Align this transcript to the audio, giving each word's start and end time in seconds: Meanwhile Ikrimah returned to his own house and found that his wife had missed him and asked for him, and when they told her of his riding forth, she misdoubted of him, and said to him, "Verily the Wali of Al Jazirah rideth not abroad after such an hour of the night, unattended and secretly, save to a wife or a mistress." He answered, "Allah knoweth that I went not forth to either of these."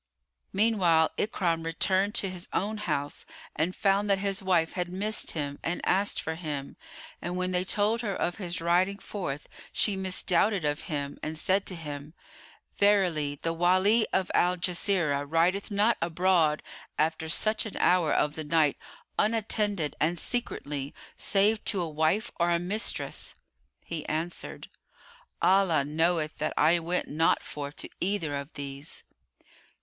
Meanwhile 0.51 1.11
Ikrimah 1.19 1.63
returned 1.63 2.15
to 2.15 2.27
his 2.31 2.47
own 2.53 2.77
house 2.77 3.23
and 3.55 3.75
found 3.75 4.09
that 4.09 4.17
his 4.17 4.41
wife 4.41 4.73
had 4.73 4.89
missed 4.89 5.33
him 5.33 5.59
and 5.61 5.79
asked 5.85 6.19
for 6.19 6.33
him, 6.33 6.75
and 7.21 7.37
when 7.37 7.51
they 7.51 7.63
told 7.63 8.01
her 8.01 8.15
of 8.15 8.37
his 8.37 8.61
riding 8.61 8.97
forth, 8.97 9.47
she 9.71 9.95
misdoubted 9.95 10.65
of 10.65 10.85
him, 10.85 11.19
and 11.21 11.37
said 11.37 11.67
to 11.67 11.75
him, 11.75 12.15
"Verily 12.79 13.37
the 13.43 13.53
Wali 13.53 14.07
of 14.11 14.31
Al 14.33 14.57
Jazirah 14.57 15.23
rideth 15.29 15.69
not 15.69 15.97
abroad 16.01 16.63
after 16.97 17.29
such 17.29 17.67
an 17.67 17.77
hour 17.77 18.11
of 18.11 18.33
the 18.33 18.43
night, 18.43 18.77
unattended 19.19 19.95
and 19.99 20.17
secretly, 20.17 20.95
save 21.15 21.63
to 21.65 21.79
a 21.79 21.87
wife 21.87 22.31
or 22.39 22.49
a 22.49 22.57
mistress." 22.57 23.35
He 23.85 24.03
answered, 24.09 24.67
"Allah 25.43 25.85
knoweth 25.85 26.39
that 26.39 26.55
I 26.57 26.79
went 26.79 27.07
not 27.07 27.43
forth 27.43 27.75
to 27.75 27.89
either 27.99 28.33
of 28.35 28.53
these." 28.53 29.03